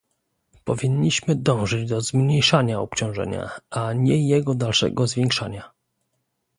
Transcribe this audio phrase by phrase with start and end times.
[0.65, 5.71] Powinniśmy dążyć do zmniejszania obciążenia, a nie jego dalszego zwiększania